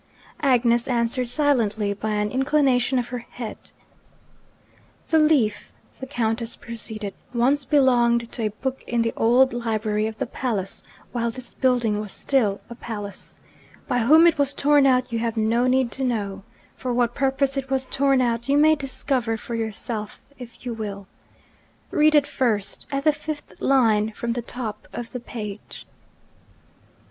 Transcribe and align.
Agnes 0.41 0.87
answered 0.87 1.29
silently 1.29 1.93
by 1.93 2.09
an 2.09 2.31
inclination 2.31 2.97
of 2.97 3.09
her 3.09 3.19
head. 3.19 3.55
'The 5.09 5.19
leaf,' 5.19 5.71
the 5.99 6.07
Countess 6.07 6.55
proceeded, 6.55 7.13
'once 7.35 7.65
belonged 7.65 8.31
to 8.31 8.41
a 8.41 8.47
book 8.49 8.83
in 8.87 9.03
the 9.03 9.13
old 9.15 9.53
library 9.53 10.07
of 10.07 10.17
the 10.17 10.25
palace, 10.25 10.81
while 11.11 11.29
this 11.29 11.53
building 11.53 11.99
was 11.99 12.11
still 12.11 12.61
a 12.67 12.73
palace. 12.73 13.37
By 13.87 13.99
whom 13.99 14.25
it 14.25 14.39
was 14.39 14.55
torn 14.55 14.87
out 14.87 15.11
you 15.13 15.19
have 15.19 15.37
no 15.37 15.67
need 15.67 15.91
to 15.91 16.03
know. 16.03 16.41
For 16.75 16.91
what 16.91 17.13
purpose 17.13 17.55
it 17.55 17.69
was 17.69 17.85
torn 17.85 18.21
out 18.21 18.49
you 18.49 18.57
may 18.57 18.73
discover 18.73 19.37
for 19.37 19.53
yourself, 19.53 20.19
if 20.39 20.65
you 20.65 20.73
will. 20.73 21.05
Read 21.91 22.15
it 22.15 22.25
first 22.25 22.87
at 22.91 23.03
the 23.03 23.11
fifth 23.11 23.61
line 23.61 24.13
from 24.13 24.33
the 24.33 24.41
top 24.41 24.87
of 24.93 25.11
the 25.11 25.19
page.' 25.19 25.85